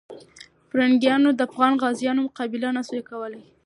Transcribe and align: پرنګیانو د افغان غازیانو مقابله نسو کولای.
پرنګیانو 0.69 1.29
د 1.35 1.39
افغان 1.47 1.73
غازیانو 1.81 2.25
مقابله 2.27 2.67
نسو 2.75 2.95
کولای. 3.09 3.43